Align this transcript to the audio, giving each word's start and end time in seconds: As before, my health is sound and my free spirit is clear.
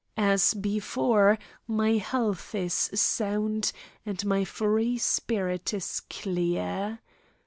As 0.17 0.55
before, 0.55 1.37
my 1.67 1.97
health 1.97 2.55
is 2.55 2.73
sound 2.73 3.71
and 4.03 4.25
my 4.25 4.43
free 4.43 4.97
spirit 4.97 5.75
is 5.75 5.99
clear. 6.09 6.99